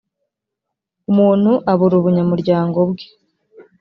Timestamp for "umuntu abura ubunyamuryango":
1.11-2.79